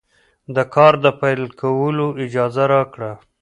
د 0.55 0.57
کار 0.73 0.93
د 1.03 1.05
پیل 1.21 1.41
کولو 1.61 2.07
اجازه 2.25 2.63
راکړه. 2.73 3.11